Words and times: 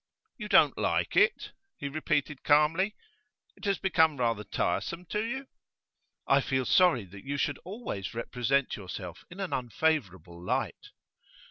'You 0.35 0.49
don't 0.49 0.79
like 0.79 1.15
it?' 1.15 1.51
he 1.77 1.87
repeated 1.87 2.41
calmly. 2.43 2.95
'It 3.55 3.65
has 3.65 3.77
become 3.77 4.17
rather 4.17 4.43
tiresome 4.43 5.05
to 5.09 5.23
you?' 5.23 5.45
'I 6.25 6.41
feel 6.41 6.65
sorry 6.65 7.05
that 7.05 7.23
you 7.23 7.37
should 7.37 7.59
always 7.59 8.15
represent 8.15 8.75
yourself 8.75 9.23
in 9.29 9.39
an 9.39 9.53
unfavourable 9.53 10.43
light. 10.43 10.89